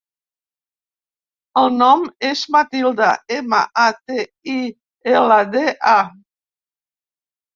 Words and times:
El 1.61 1.67
nom 1.81 2.05
és 2.29 2.41
Matilda: 2.55 3.09
ema, 3.35 3.59
a, 3.83 3.85
te, 4.11 4.25
i, 4.53 4.57
ela, 5.17 5.39
de, 5.57 5.65
a. 5.93 5.97